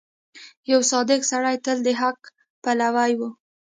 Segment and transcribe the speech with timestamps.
[0.71, 2.19] •یو صادق سړی تل د حق
[2.63, 3.29] پلوی وي.